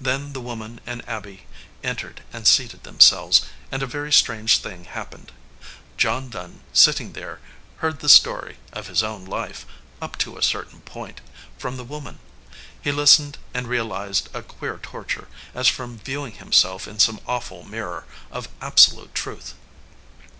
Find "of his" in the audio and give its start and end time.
8.72-9.04